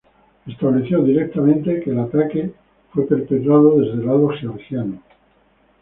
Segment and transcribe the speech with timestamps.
[0.47, 2.55] Estableció directamente que el ataque
[2.91, 4.99] fue perpetrado desde lado georgiano.